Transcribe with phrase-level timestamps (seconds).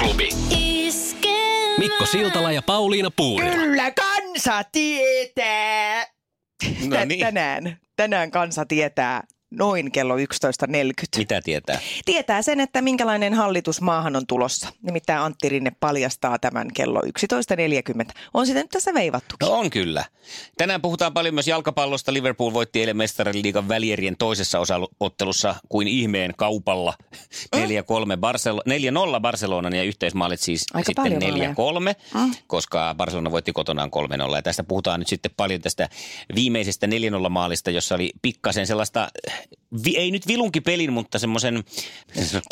[0.00, 0.28] Aamuklubi.
[1.78, 3.50] Mikko Siltala ja Pauliina Puurila.
[3.54, 6.06] Kyllä kansa tietää.
[6.88, 7.20] No niin.
[7.20, 10.22] Tänään, tänään kansa tietää noin kello 11.40.
[11.16, 11.78] Mitä tietää?
[12.04, 14.68] Tietää sen, että minkälainen hallitus maahan on tulossa.
[14.82, 18.12] Nimittäin Antti Rinne paljastaa tämän kello 11.40.
[18.34, 19.48] On sitä nyt tässä veivattukin.
[19.48, 20.04] No on kyllä.
[20.58, 22.12] Tänään puhutaan paljon myös jalkapallosta.
[22.12, 26.94] Liverpool voitti eilen mestariliigan välierien toisessa osaottelussa kuin ihmeen kaupalla.
[27.56, 27.58] 4-3
[28.16, 31.54] Barcelo- 4-0 Barcelonan ja yhteismaalit siis Aika sitten paljon maaleja.
[31.54, 32.34] 4-3, Mm.
[32.46, 34.36] koska Barcelona voitti kotonaan 3-0.
[34.36, 35.88] Ja tästä puhutaan nyt sitten paljon tästä
[36.34, 39.08] viimeisestä 4-0 maalista, jossa oli pikkasen sellaista,
[39.84, 41.64] vi, ei nyt vilunkipelin, mutta semmoisen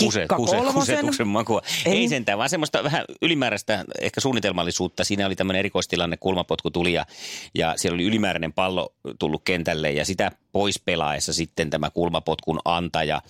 [0.03, 1.63] kuse, kuse, kusetuksen makua.
[1.87, 1.93] Ei.
[1.93, 5.05] Ei sentään, vaan semmoista vähän ylimääräistä ehkä suunnitelmallisuutta.
[5.05, 7.07] Siinä oli tämmöinen erikoistilanne, kulmapotku tuli ja,
[7.55, 13.23] ja siellä oli ylimääräinen pallo tullut kentälle ja sitä pois pelaessa sitten tämä kulmapotkun antaja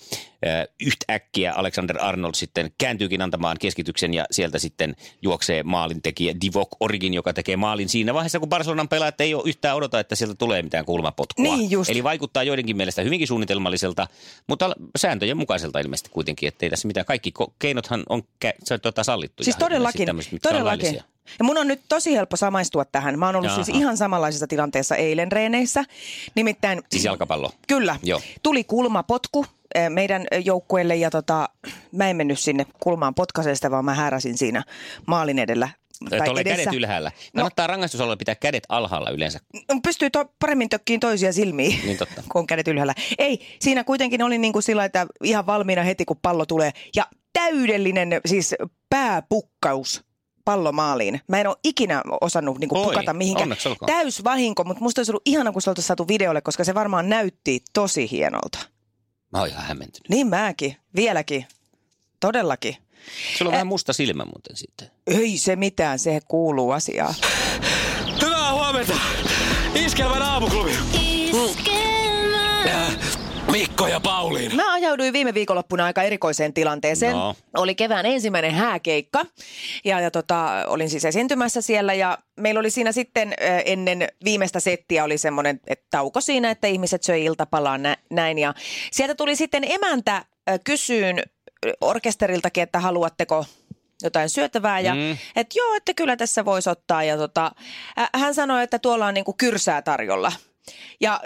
[0.81, 7.33] yhtäkkiä Alexander Arnold sitten kääntyykin antamaan keskityksen ja sieltä sitten juoksee maalintekijä Divok Origin, joka
[7.33, 10.85] tekee maalin siinä vaiheessa, kun Barcelonan pelaajat ei ole yhtään odota, että sieltä tulee mitään
[10.85, 11.43] kulmapotkua.
[11.43, 11.89] Niin just.
[11.89, 14.07] Eli vaikuttaa joidenkin mielestä hyvinkin suunnitelmalliselta,
[14.47, 17.05] mutta sääntöjen mukaiselta ilmeisesti kuitenkin, että ei tässä mitään.
[17.05, 19.43] Kaikki keinothan on kä- tota sallittu.
[19.43, 20.07] Siis todellakin,
[20.41, 21.01] todellakin.
[21.39, 23.19] Ja mun on nyt tosi helppo samaistua tähän.
[23.19, 23.63] Mä oon ollut Jaha.
[23.63, 25.83] siis ihan samanlaisessa tilanteessa eilen reeneissä.
[26.35, 26.81] Nimittäin...
[26.89, 27.51] Siis jalkapallo.
[27.67, 27.95] Kyllä.
[28.03, 28.21] Joo.
[28.43, 29.45] Tuli kulmapotku
[29.89, 31.49] meidän joukkueelle ja tota,
[31.91, 34.63] mä en mennyt sinne kulmaan potkaisesta, vaan mä hääräsin siinä
[35.07, 35.69] maalin edellä.
[36.25, 37.11] Tuolle kädet ylhäällä.
[37.35, 37.71] Kannattaa no.
[37.71, 39.39] rangaistusalalla pitää kädet alhaalla yleensä.
[39.83, 42.23] Pystyy to, paremmin tökkiin toisia silmiin, Niin totta.
[42.31, 42.93] kun on kädet ylhäällä.
[43.17, 46.71] Ei, siinä kuitenkin oli niin kuin sillä, että ihan valmiina heti, kun pallo tulee.
[46.95, 48.55] Ja täydellinen siis
[48.89, 50.03] pääpukkaus
[50.45, 51.21] pallomaaliin.
[51.27, 53.55] Mä en ole ikinä osannut niin kuin Oi, pukata mihinkään.
[53.85, 57.09] Täys vahinko, mutta musta olisi ollut ihana, kun se oltaisiin saatu videolle, koska se varmaan
[57.09, 58.59] näytti tosi hienolta.
[59.31, 60.09] Mä oon ihan hämmentynyt.
[60.09, 61.45] Niin mäkin, vieläkin.
[62.19, 62.75] Todellakin.
[63.37, 64.91] Sulla on vähän musta silmä muuten sitten.
[65.07, 67.15] Ei se mitään, se kuuluu asiaan.
[68.21, 68.93] Hyvää huomenta!
[69.75, 70.71] Iskelmän aamuklubi!
[73.79, 74.55] Mikko ja Pauliina.
[74.55, 77.15] Mä ajauduin viime viikonloppuna aika erikoiseen tilanteeseen.
[77.15, 77.35] No.
[77.57, 79.25] Oli kevään ensimmäinen hääkeikka
[79.85, 83.33] ja, ja tota, olin siis esiintymässä siellä ja meillä oli siinä sitten
[83.65, 88.53] ennen viimeistä settiä oli semmoinen että tauko siinä, että ihmiset söi iltapalaa nä, näin ja
[88.91, 90.25] sieltä tuli sitten emäntä
[90.63, 91.23] kysyyn
[91.81, 93.45] orkesteriltakin, että haluatteko
[94.03, 95.17] jotain syötävää ja Mm.
[95.35, 97.51] että joo, että kyllä tässä voisi ottaa ja tota,
[98.15, 100.31] hän sanoi, että tuolla on niinku kyrsää tarjolla.
[101.01, 101.21] Ja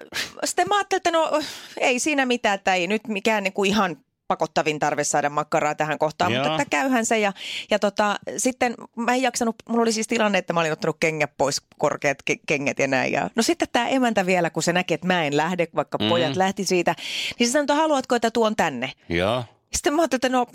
[0.45, 1.41] sitten mä ajattelin, että no
[1.77, 6.33] ei siinä mitään, että ei nyt mikään niinku ihan pakottavin tarve saada makkaraa tähän kohtaan,
[6.33, 6.43] Joo.
[6.43, 7.19] mutta että käyhän se.
[7.19, 7.33] Ja,
[7.71, 11.31] ja tota, sitten mä en jaksanut, mulla oli siis tilanne, että mä olin ottanut kengät
[11.37, 13.13] pois, korkeat ke- kengät ja näin.
[13.13, 16.09] Ja, no sitten tämä emäntä vielä, kun se näki, että mä en lähde, vaikka Mhm.
[16.09, 16.95] pojat lähti siitä,
[17.39, 18.91] niin se sanoi, että haluatko, että tuon tänne?
[19.09, 19.43] Joo.
[19.73, 20.45] Sitten mä ajattelin, että no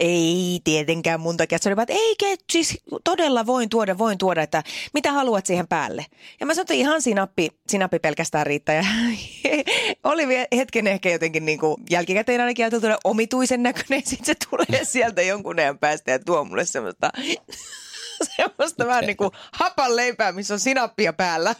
[0.00, 1.58] ei tietenkään mun takia.
[1.58, 4.62] Se oli vaan, että ei, siis todella voin tuoda, voin tuoda, että
[4.94, 6.06] mitä haluat siihen päälle.
[6.40, 8.74] Ja mä sanoin, että ihan sinappi, sinappi pelkästään riittää.
[8.74, 8.84] Ja
[10.10, 14.02] oli hetken ehkä jotenkin niin kuin jälkikäteen ainakin ajateltu omituisen näköinen.
[14.06, 17.10] Sitten se tulee sieltä jonkun ajan päästä ja tuo mulle semmoista,
[18.36, 21.54] semmoista vähän niin kuin hapan leipää, missä on sinappia päällä.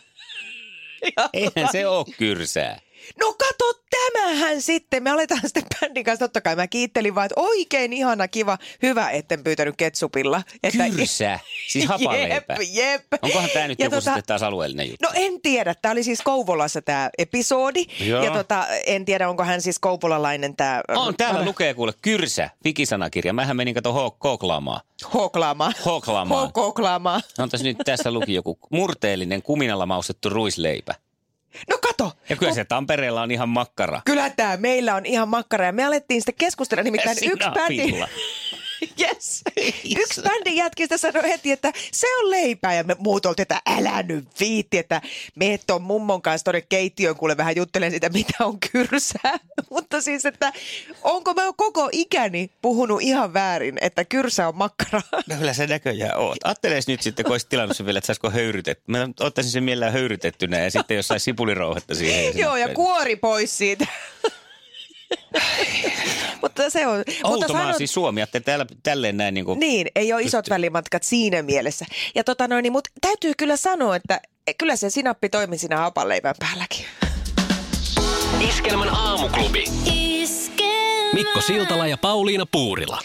[1.32, 2.80] Eihän se ole kyrsää.
[3.20, 5.02] No kato tämähän sitten.
[5.02, 6.24] Me aletaan sitten bändin kanssa.
[6.28, 10.42] Totta kai mä kiittelin vaan, että oikein ihana, kiva, hyvä, etten pyytänyt ketsupilla.
[10.62, 11.38] Että Kyrsä.
[11.68, 12.54] Siis hapaleipä.
[12.60, 13.04] Jep, jep.
[13.22, 15.06] Onkohan tämä nyt Ja joku tota- sitten taas alueellinen juttu?
[15.06, 15.74] No en tiedä.
[15.74, 17.84] Tämä oli siis Kouvolassa tämä episodi.
[18.00, 18.24] Joo.
[18.24, 20.80] Ja tota, en tiedä, onko hän siis kouvolalainen tämä...
[20.88, 23.32] On, täällä lukee kuule kyrsä, wikisanakirja.
[23.32, 24.80] Mähän menin kato ho- koklaamaan.
[25.14, 25.72] Hoklaamaan.
[25.84, 26.50] Hoklaamaan.
[26.56, 27.22] Hoklaamaan.
[27.38, 30.94] On tässä nyt tässä luki joku murteellinen kuminalla maustettu ruisleipä.
[31.70, 32.12] No kato.
[32.28, 34.00] Ja kyllä se Tampereella on ihan makkara.
[34.04, 35.66] Kyllä tämä meillä on ihan makkara.
[35.66, 36.82] Ja me alettiin sitten keskustella.
[36.82, 37.92] Nimittäin yksi bändi...
[39.00, 39.42] Yes.
[39.96, 44.02] Yksi bändin jätkistä sanoi heti, että se on leipää ja me muut oltiin, että älä
[44.02, 45.00] nyt viitti, että
[45.34, 49.38] me on mummon kanssa tuonne keittiöön, kuule vähän juttelen sitä, mitä on kyrsää.
[49.70, 50.52] Mutta siis, että
[51.02, 55.02] onko mä koko ikäni puhunut ihan väärin, että kyrsä on makkara?
[55.26, 56.38] No kyllä se näköjään oot.
[56.44, 58.84] Aatteles nyt sitten, kun olisit tilannut sen vielä, että saisiko höyrytetty.
[58.86, 62.38] Mä ottaisin sen mielellään höyrytettynä ja sitten jos saisi sipulirouhetta siihen.
[62.38, 63.86] Joo, ja kuori pois siitä.
[66.42, 66.98] Mutta se on...
[66.98, 69.60] mutta Outomaa sanot- siis Suomi, että täällä tälleen näin niin kuin...
[69.60, 71.86] Niin, ei ole isot välimatkat siinä mielessä.
[72.14, 74.20] Ja tota noin, niin, mutta täytyy kyllä sanoa, että
[74.58, 76.84] kyllä se sinappi toimi siinä hapanleivän päälläkin.
[78.48, 79.64] Iskelmän aamuklubi.
[81.14, 82.98] Mikko Siltala ja Pauliina Puurila.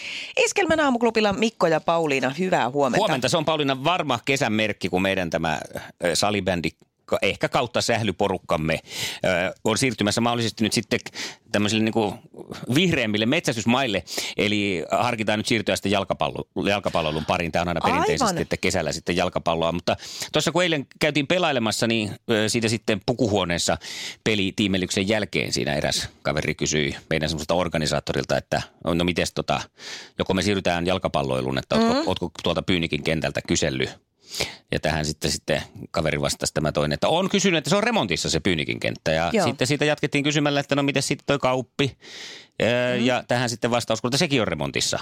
[0.44, 2.98] Iskelmän aamuklubilla Mikko ja Pauliina, hyvää huomenta.
[2.98, 5.60] Huomenta, se on Pauliina varma kesän merkki, kun meidän tämä
[6.14, 6.68] salibändi
[7.22, 8.80] ehkä kautta sählyporukkamme
[9.64, 11.00] on siirtymässä mahdollisesti nyt sitten
[11.52, 12.14] tämmöisille niin kuin
[12.74, 14.04] vihreämmille metsästysmaille.
[14.36, 17.52] Eli harkitaan nyt siirtyä sitten jalkapallo, jalkapallon pariin.
[17.52, 18.42] Tämä on aina perinteisesti, Aivan.
[18.42, 19.72] että kesällä sitten jalkapalloa.
[19.72, 19.96] Mutta
[20.32, 22.10] tuossa kun eilen käytiin pelailemassa, niin
[22.48, 23.76] siitä sitten pukuhuoneessa
[24.24, 29.60] pelitiimellyksen jälkeen siinä eräs kaveri kysyi meidän semmoista organisaattorilta, että no mites tota,
[30.18, 32.08] joko me siirrytään jalkapalloiluun, että ootko, mm.
[32.08, 34.07] ootko tuolta Pyynikin kentältä kysellyt
[34.72, 38.30] ja tähän sitten, sitten kaveri vastasi tämä toinen, että on kysynyt, että se on remontissa
[38.30, 39.10] se Pyynikin kenttä.
[39.10, 39.46] Ja Joo.
[39.46, 41.98] sitten siitä jatkettiin kysymällä, että no miten sitten toi kauppi.
[42.98, 43.04] Mm.
[43.04, 44.98] Ja tähän sitten vastaus, että sekin on remontissa.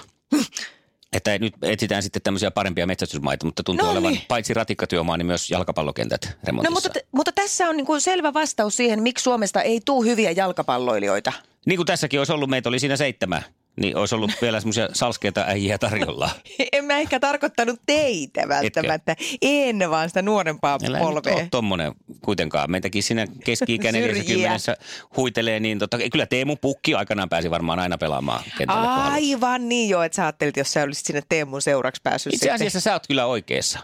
[1.12, 4.22] että nyt etsitään sitten tämmöisiä parempia metsästysmaita, mutta tuntuu No olevan niin.
[4.28, 6.70] paitsi ratikkatyömaa, niin myös jalkapallokentät remontissa.
[6.70, 10.06] No mutta, t- mutta tässä on niin kuin selvä vastaus siihen, miksi Suomesta ei tule
[10.06, 11.32] hyviä jalkapalloilijoita.
[11.66, 13.42] Niin kuin tässäkin olisi ollut, meitä oli siinä seitsemän,
[13.76, 16.30] niin olisi ollut vielä semmoisia salskeita äijiä tarjolla.
[16.72, 19.16] En mä ehkä tarkoittanut teitä välttämättä.
[19.42, 21.34] En vaan sitä nuorempaa Älä polvea.
[21.34, 22.70] ole tommonen kuitenkaan.
[22.70, 24.48] Meitäkin siinä keski-ikä Syrjiä.
[24.48, 24.76] 40
[25.16, 29.00] huitelee, niin totta, kyllä Teemu Pukki aikanaan pääsi varmaan aina pelaamaan halusi.
[29.12, 32.80] Aivan niin jo, että sä ajattelit, jos sä olisit sinne Teemun seuraksi päässyt Itse asiassa
[32.80, 33.78] sä oot kyllä oikeassa.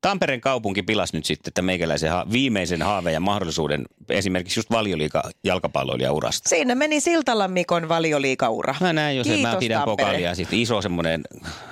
[0.00, 5.22] Tampereen kaupunki pilasi nyt sitten että meikäläisen ha- viimeisen haaveen ja mahdollisuuden esimerkiksi just valioliiga
[5.44, 6.48] jalkapalloilija urasta.
[6.48, 8.74] Siinä meni Siltalan Mikon valioliikaura.
[8.80, 9.96] Mä näin jo sen, mä pidän Tampere.
[9.96, 10.34] pokaalia.
[10.34, 11.22] Sitten iso semmoinen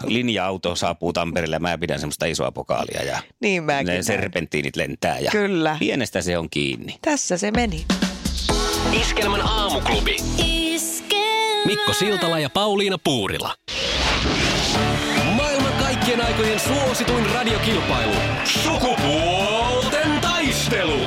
[0.06, 3.02] linja-auto saapuu Tampereelle ja mä pidän semmoista isoa pokaalia.
[3.02, 4.04] Ja Niin mäkin ne näin.
[4.04, 5.76] serpenttiinit lentää ja Kyllä.
[5.78, 6.96] pienestä se on kiinni.
[7.02, 7.84] Tässä se meni.
[9.00, 10.16] Iskelmän aamuklubi.
[11.66, 13.54] Mikko Siltala ja Pauliina Puurila.
[16.04, 18.14] Kaikkien aikojen suosituin radiokilpailu.
[18.44, 21.00] Sukupuolten taistelu.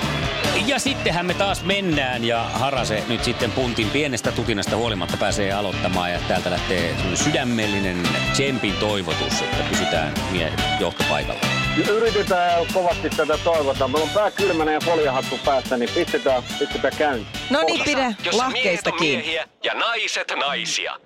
[0.65, 6.11] Ja sittenhän me taas mennään ja Harase nyt sitten puntin pienestä tutinasta huolimatta pääsee aloittamaan
[6.11, 11.41] ja täältä lähtee sydämellinen tsempin toivotus, että pysytään mie- johtopaikalla.
[11.89, 13.87] Yritetään kovasti tätä toivota.
[13.87, 17.27] Meillä on pää kylmänä ja foliohattu päässä, niin pistetään, pistetään käyntiin.
[17.49, 19.49] No niin, pidä lahkeista miehet kiinni.
[19.63, 20.97] ja naiset naisia.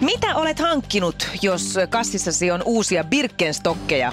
[0.00, 4.12] Mitä olet hankkinut, jos kassissasi on uusia Birkenstokkeja?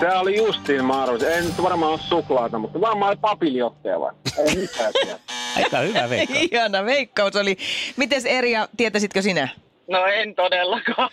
[0.00, 1.28] Se oli justiin arvasin.
[1.28, 4.12] Ei nyt varmaan ole suklaata, mutta varmaan papiljotteja vai?
[4.38, 4.92] Ei mitään.
[5.56, 6.34] Aika hyvä veikka.
[6.52, 7.56] Ihana veikkaus oli.
[7.96, 9.48] Mites Erja, tietäisitkö sinä?
[9.88, 11.10] No en todellakaan.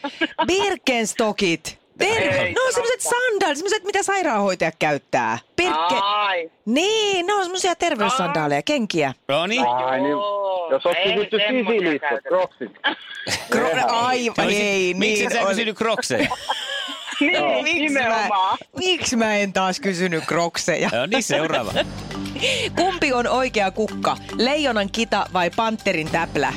[0.48, 1.85] Birkenstockit.
[1.98, 2.42] Terve.
[2.42, 5.38] Ei No semmoiset sandaalit, semmoiset mitä sairaanhoitajat käyttää.
[5.56, 5.96] Birke...
[6.02, 6.52] Ai.
[6.66, 9.14] Niin, ne on semmoisia terveyssandaaleja, kenkiä.
[9.28, 9.68] No niin.
[9.68, 11.38] Ai niin, Joo, jos oot kysytty
[12.00, 12.30] käytetä.
[12.30, 12.72] kroksit.
[13.56, 15.50] Kro- Aivan, ei, Miksi niin sä oli.
[15.50, 16.28] kysynyt krokseja?
[17.20, 18.30] Niin, Miksi mä,
[18.80, 20.90] miksi mä en taas kysynyt krokseja?
[20.94, 21.72] No niin, seuraava.
[22.80, 24.18] Kumpi on oikea kukka?
[24.38, 26.54] Leijonan kita vai panterin täplä?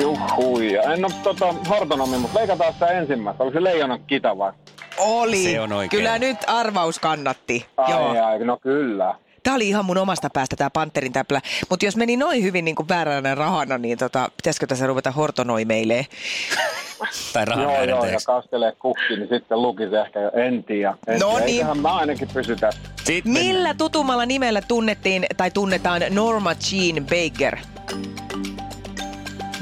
[0.00, 0.82] Juhuja.
[0.82, 3.44] En ole tota, hortonomi, mutta leikataan sitä ensimmäistä.
[3.44, 4.52] Oli se leijonan kita vai?
[4.98, 5.42] Oli.
[5.44, 6.00] Se on oikein.
[6.02, 7.66] Kyllä nyt arvaus kannatti.
[7.76, 8.24] Ai, Joo.
[8.26, 9.14] ai, no kyllä.
[9.42, 11.40] Tämä oli ihan mun omasta päästä tämä panterin täplä.
[11.70, 16.06] Mutta jos meni noin hyvin niin kuin vääränä rahana, niin tota, pitäisikö tässä ruveta hortonoimeilee?
[17.32, 20.94] Tai rahan Joo, joo, ja kastelee kukki, niin sitten lukisi ehkä jo en tiedä.
[21.06, 21.44] En No tiedä.
[21.44, 21.54] niin.
[21.56, 22.80] Eiköhän mä ainakin pysy tässä.
[23.04, 27.56] Sitten Millä tutumalla nimellä tunnettiin tai tunnetaan Norma Jean Baker?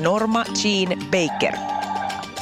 [0.00, 1.54] Norma Jean Baker.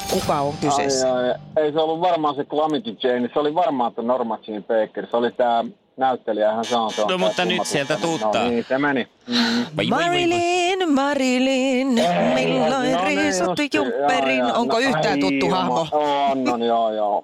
[0.09, 1.13] Kuka on kyseessä?
[1.13, 4.63] Ai, ai, ei se ollut varmaan se Calamity Jane, se oli varmaan että Norma Jean
[4.63, 5.07] Baker.
[5.11, 5.63] Se oli tää
[5.97, 6.93] näyttelijä, hän sanoi.
[6.93, 8.43] se on No, mutta nyt sieltä tuuttaa.
[8.43, 9.07] No niin, se meni.
[9.27, 9.65] Mm.
[9.89, 11.87] Marilyn, Marilyn,
[12.33, 14.37] milloin No niin, riisuttu just- jumpperin?
[14.37, 14.57] joo, joo.
[14.59, 15.63] Onko No, yhtään ai tuttu jumala.
[15.63, 15.87] hahmo?
[15.91, 17.21] On, on, joo, joo.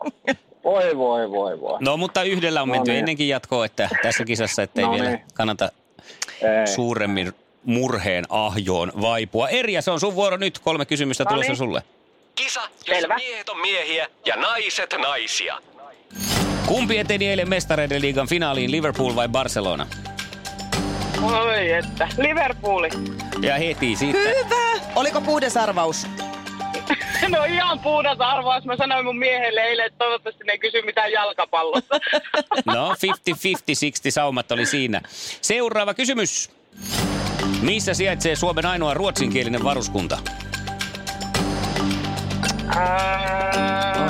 [0.64, 1.78] Voi, voi, voi, voi.
[1.80, 3.00] No mutta yhdellä on No menty niin.
[3.00, 5.22] ennenkin jatkoon, että tässä kisassa, että ei No vielä niin.
[5.34, 5.70] kannata
[6.42, 6.68] Ei.
[6.68, 7.34] suuremmin
[7.66, 9.50] murheen ahjoon vaipua.
[9.50, 10.60] Erja, se on sun vuoro nyt.
[10.60, 11.58] Kolme kysymystä No tulossa niin.
[11.58, 11.84] sulle.
[12.36, 13.16] Kisa, jossa Selvä.
[13.16, 15.58] miehet on miehiä ja naiset naisia.
[16.66, 19.88] Kumpi eteni eilen mestareiden liigan finaaliin, Liverpool vai Barcelona?
[21.24, 22.08] Oi että.
[22.18, 22.90] Liverpooli.
[23.42, 24.20] Ja heti siitä.
[24.20, 24.82] Hyvä!
[24.96, 26.08] Oliko puhdas arvaus?
[27.30, 28.66] No ihan puhdas arvaus.
[28.66, 32.00] Mä sanoin mun miehelle eilen, että toivottavasti ne ei kysy mitään jalkapallosta.
[32.66, 32.96] No, 50-50,
[33.26, 35.02] 60 saumat oli siinä.
[35.42, 36.50] Seuraava kysymys.
[37.62, 40.18] Missä sijaitsee Suomen ainoa ruotsinkielinen varuskunta?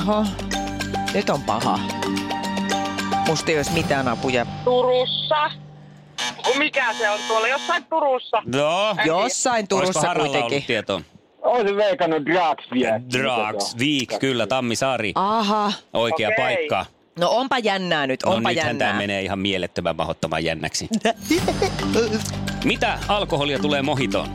[0.02, 0.26] Oho,
[1.14, 1.80] nyt on paha.
[3.28, 4.46] Musta ei olisi mitään apuja.
[4.64, 5.52] Turussa.
[6.58, 7.48] Mikä se on tuolla?
[7.48, 8.38] Jossain Turussa.
[8.46, 10.44] No, Jossain Turussa kuitenkin.
[10.44, 11.02] ollut tietoa?
[11.42, 13.04] Olisin veikannut Dragsviek.
[13.14, 15.12] Drags, Viik, kyllä, Tammisaari.
[15.16, 15.72] Aha.
[15.94, 16.46] Oikea Okei.
[16.46, 16.86] paikka.
[17.20, 18.88] No onpa jännää nyt, No onpa nythän jännää.
[18.88, 20.88] tämä menee ihan mielettömän mahdottoman jännäksi.
[22.66, 24.30] Mitä alkoholia tulee mohitoon?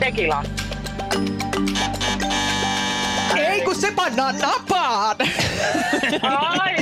[0.00, 0.42] Tekila.
[3.36, 5.16] Ei kun se pannaan napaan!
[6.22, 6.76] Ai!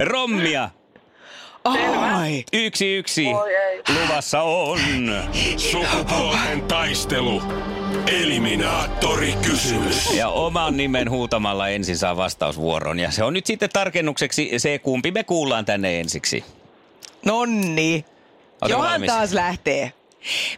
[0.10, 0.70] Rommia.
[1.64, 2.44] Ai.
[2.52, 3.26] Yksi yksi.
[3.26, 3.82] Oi ei.
[4.02, 4.78] Luvassa on.
[5.56, 7.42] Sukupuolten taistelu.
[8.06, 10.14] Eliminaattori kysymys.
[10.14, 13.00] Ja oman nimen huutamalla ensin saa vastausvuoron.
[13.00, 16.44] Ja se on nyt sitten tarkennukseksi se, kumpi me kuullaan tänne ensiksi.
[17.24, 18.04] Nonni.
[18.52, 19.10] Ootko Johan valmis?
[19.12, 19.92] taas lähtee.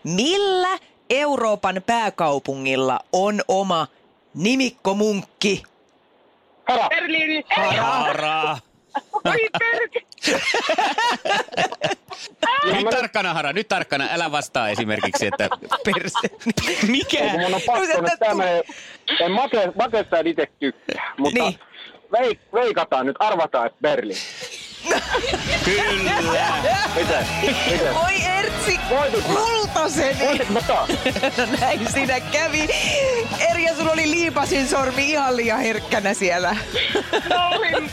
[0.05, 0.79] Millä
[1.11, 3.87] Euroopan pääkaupungilla on oma
[4.35, 5.63] nimikkomunkki?
[6.69, 7.45] Hara, Berliini.
[7.79, 8.57] Hara.
[9.25, 10.01] Oi perke.
[12.73, 14.09] Nyt tarkkana, Hara, nyt tarkkana.
[14.13, 15.49] Älä vastaa esimerkiksi, että
[15.85, 16.19] Perse.
[16.93, 17.19] mikä?
[17.19, 18.63] kun mun on No pakko se nyt täytyy- tämmönen,
[19.21, 21.59] en make, makeista en itse tykkää, mutta Niin.
[22.13, 24.19] veik, veikataan nyt, arvataan, että Berliin.
[25.65, 26.13] Kyllä.
[26.95, 27.27] Miten?
[27.43, 27.97] Miten?
[27.97, 28.81] Oi Ertsi,
[29.27, 30.27] kultaseni.
[30.27, 30.89] Voitit mä taas?
[30.89, 32.69] No näin siinä kävi.
[33.51, 36.57] Erja, sulla oli liipasin sormi ihan liian herkkänä siellä.
[37.51, 37.91] Olin.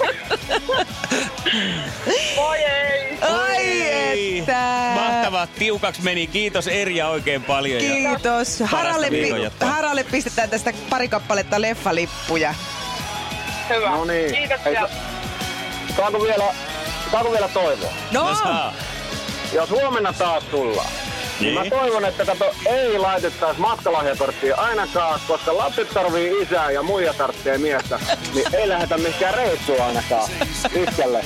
[2.36, 3.18] Voi ei.
[3.22, 3.82] Ai
[4.40, 4.92] että.
[4.96, 6.28] Mahtavaa, tiukaksi meni.
[6.28, 7.84] Kiitos Erja oikein paljon.
[7.84, 8.60] Ja Kiitos.
[8.66, 9.66] Haralle, pi-.
[9.66, 12.54] Haralle pistetään tästä pari kappaletta leffalippuja.
[13.70, 13.90] Hyvä.
[13.90, 14.34] No niin.
[14.36, 14.82] Kiitoksia.
[14.82, 16.44] Ei, saako vielä,
[17.12, 17.92] saako vielä toivoa?
[18.12, 18.74] No, no saa.
[19.54, 20.88] Jos huomenna taas tullaan,
[21.40, 21.70] niin mä Niin.
[21.72, 28.00] toivon, että kato, ei laitettaisi matkalahjakorttia ainakaan, koska lapset tarvii isää ja muija tarvitsee miestä,
[28.34, 30.30] niin ei lähdetä mihinkään reissuun ainakaan
[30.76, 31.26] iskälle.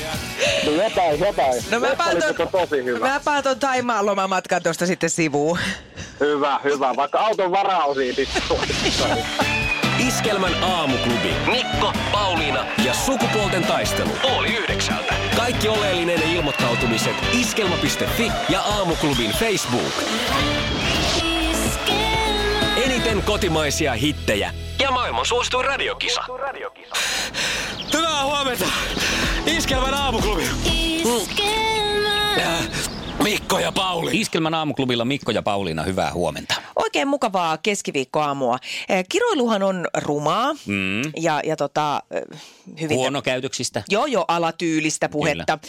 [0.63, 1.63] Niin jotain, jotain.
[1.71, 2.17] no mä paan
[2.51, 3.19] tosi hyvä.
[3.25, 5.59] mä ton Taimaan lomamatkan tuosta sitten sivuun.
[6.19, 6.95] Hyvä, hyvä.
[6.95, 8.59] Vaikka auton varaosia tipsuu.
[10.07, 11.35] Iskelmän aamuklubi.
[11.51, 14.09] Mikko, Pauliina ja sukupuolten taistelu.
[14.37, 15.04] Oli yhdeksältä.
[15.45, 19.93] Kaikki oleellinen ilmoittautumiset iskelma.fi ja aamuklubin Facebook.
[22.85, 26.21] Eniten kotimaisia hittejä ja maailman suosituin radiokisa.
[27.93, 28.65] Hyvää huomenta.
[29.45, 30.43] Iskelmän aamuklubi.
[32.39, 32.69] Äh,
[33.23, 34.11] Mikko ja Pauli.
[34.13, 36.55] Iskelmän aamuklubilla Mikko ja Pauliina, hyvää huomenta.
[36.95, 38.57] Oikein mukavaa keskiviikkoaamua.
[38.89, 41.01] Eh, Kiroiluhan on rumaa Mm.
[41.21, 42.21] ja, ja tota, eh,
[42.81, 42.97] hyvin...
[42.97, 43.83] Huonokäytöksistä.
[43.89, 45.59] Joo, joo, alatyylistä puhetta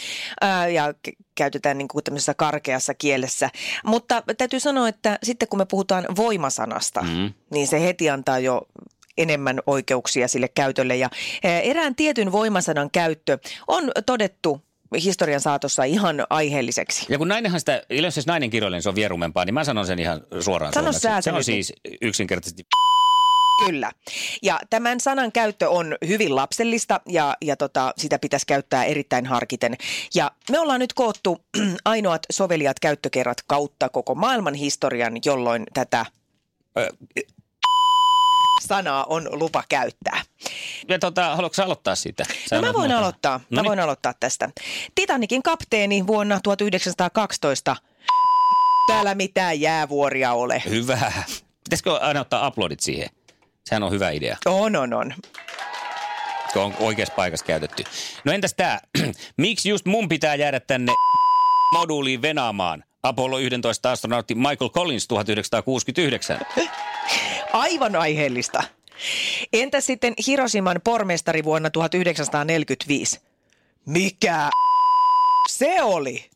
[0.41, 3.49] Ää, ja k- käytetään niin kuin tämmöisessä karkeassa kielessä.
[3.85, 7.33] Mutta täytyy sanoa, että sitten kun me puhutaan voimasanasta, Mm.
[7.53, 8.61] niin se heti antaa jo
[9.17, 10.95] enemmän oikeuksia sille käytölle.
[10.95, 11.09] Ja
[11.43, 14.61] ää, erään tietyn voimasanan käyttö on todettu
[15.03, 17.05] historian saatossa ihan aiheelliseksi.
[17.09, 19.87] Ja kun nainenhan sitä, yleensä jos nainen kirjoilee, niin se on vierumempaa, niin mä sanon
[19.87, 21.01] sen ihan suoraan Sano suomeksi.
[21.01, 22.63] sä Se on siis yksinkertaisesti
[23.65, 23.91] Kyllä.
[24.43, 29.75] Ja tämän sanan käyttö on hyvin lapsellista ja, ja tota, sitä pitäisi käyttää erittäin harkiten.
[30.15, 31.45] Ja me ollaan nyt koottu
[31.85, 36.05] ainoat soveliat käyttökerrat kautta koko maailman historian, jolloin tätä
[38.59, 40.21] sanaa on lupa käyttää.
[40.89, 42.23] Ja tota, haluatko aloittaa siitä?
[42.49, 42.97] Sä No mä voin muuta.
[42.99, 43.37] aloittaa.
[43.39, 43.67] Mä Noniin.
[43.69, 44.49] voin aloittaa tästä.
[44.95, 47.75] Titanikin kapteeni vuonna 1912.
[48.87, 50.63] Täällä mitään jäävuoria ole.
[50.69, 51.11] Hyvä.
[51.63, 53.09] Pitäisikö aina ottaa aplodit siihen?
[53.65, 55.13] Sehän on hyvä idea, On, on, on.
[56.53, 57.83] kun on oikeassa paikassa käytetty.
[58.23, 58.79] No entäs tää?
[59.37, 60.93] Miksi just mun pitää jäädä tänne
[61.73, 62.83] moduuliin venaamaan?
[63.03, 66.39] Apollo 11 astronautti Michael Collins 1969.
[67.57, 68.63] Aivan aiheellista.
[69.53, 73.19] Entä sitten Hiroshiman pormestari vuonna 1945?
[73.85, 74.49] Mikä
[75.49, 76.29] se oli?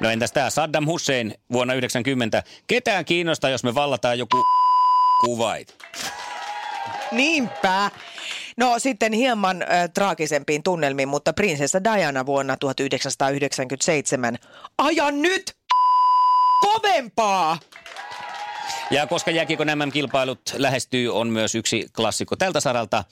[0.00, 2.42] No entäs tää Saddam Hussein vuonna 90?
[2.66, 4.44] Ketään kiinnostaa, jos me vallataan joku
[5.24, 5.76] kuvait.
[7.12, 7.90] Niinpä.
[8.56, 14.36] No sitten hieman äh, traagisempiin tunnelmiin, mutta prinsessa Diana vuonna 1997.
[14.78, 15.56] Aja nyt
[16.60, 17.58] kovempaa!
[18.90, 23.04] Ja koska jääkiekon MM-kilpailut lähestyy, on myös yksi klassikko tältä saralta.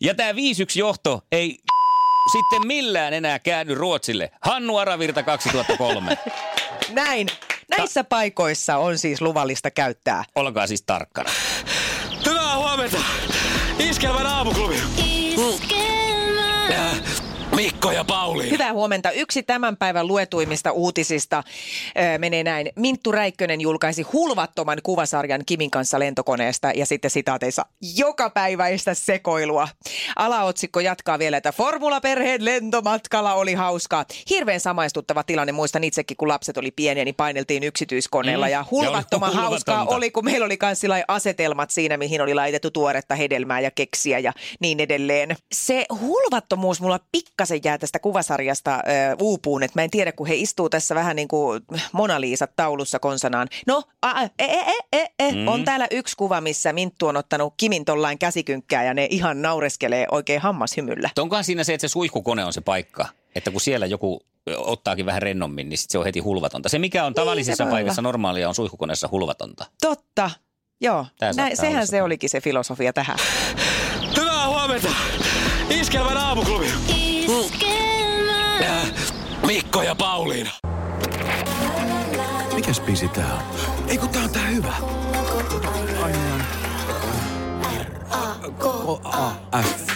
[0.00, 0.34] Ja tämä 5-1
[0.74, 1.58] johto ei
[2.32, 4.30] sitten millään enää käänny Ruotsille.
[4.40, 6.18] Hannu Aravirta 2003.
[6.90, 7.28] Näin.
[7.68, 10.24] Näissä paikoissa on siis luvallista käyttää.
[10.34, 11.30] Olkaa siis tarkkana.
[12.26, 12.98] Hyvää huomenta.
[13.78, 14.76] Iskelmän aamuklubi.
[17.76, 18.50] Mikko ja Pauliina.
[18.50, 19.10] Hyvää huomenta.
[19.10, 21.42] Yksi tämän päivän luetuimmista uutisista
[22.14, 22.72] ö, menee näin.
[22.76, 27.66] Minttu Räikkönen julkaisi hulvattoman kuvasarjan Kimin kanssa lentokoneesta ja sitten sitaateissa
[27.96, 29.68] joka päiväistä sekoilua.
[30.16, 34.04] Alaotsikko jatkaa vielä, että formulaperheen lentomatkalla oli hauskaa.
[34.30, 35.52] Hirveän samaistuttava tilanne.
[35.52, 38.46] Muistan itsekin, kun lapset oli pieniä, niin paineltiin yksityiskoneella.
[38.46, 38.52] Mm.
[38.52, 43.14] Ja hulvattoman Ja hauskaa oli, kun meillä oli myös asetelmat siinä, mihin oli laitettu tuoretta
[43.14, 45.36] hedelmää ja keksiä ja niin edelleen.
[45.54, 48.80] Se hulvattomuus mulla pikkasen jää tästä kuvasarjasta ö,
[49.20, 52.98] uupuun, että mä en tiedä, kun he istuu tässä vähän niin kuin Mona Liisa taulussa
[52.98, 53.48] konsanaan.
[53.66, 55.48] No, a, a, e, e, e, e, mm.
[55.48, 60.06] on täällä yksi kuva, missä Minttu on ottanut Kimin tollain käsikynkkää ja ne ihan naureskelee
[60.10, 61.10] oikein hammashymyllä.
[61.18, 63.06] Onkohan siinä se, että se suihkukone on se paikka?
[63.34, 64.20] Että kun siellä joku
[64.56, 66.68] ottaakin vähän rennommin, niin sit se on heti hulvatonta.
[66.68, 67.70] Se, mikä on tavallisessa olla.
[67.74, 69.66] paikassa normaalia, on suihkukoneessa hulvatonta.
[69.80, 70.30] Totta.
[70.80, 72.02] Joo, Tää Näin, sehän olla se se.
[72.02, 73.16] olikin se filosofia tähän.
[74.16, 74.88] Hyvää huomenta.
[75.70, 76.95] Iskelmän aamuklubi.
[79.76, 80.50] Mikko ja Pauliina.
[82.54, 83.42] Mikäs biisi tää on?
[83.88, 84.72] Ei kun tää on tää hyvä.
[89.62, 89.86] F.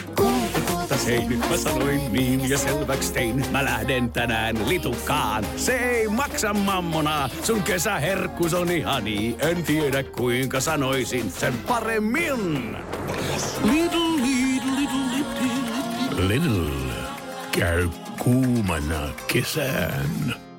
[1.06, 3.44] Hei, nyt mä sanoin niin ja selväks tein.
[3.50, 5.46] Mä lähden tänään litukaan.
[5.56, 7.30] Se ei maksa mammona.
[7.42, 9.36] Sun kesäherkkus on ihani.
[9.38, 12.76] En tiedä kuinka sanoisin sen paremmin.
[13.62, 16.28] Little, little, little, little.
[16.28, 16.70] Lidl
[17.58, 17.88] käy
[18.24, 20.49] kuumana kesään.